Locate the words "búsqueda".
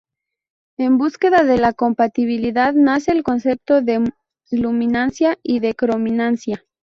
0.97-1.43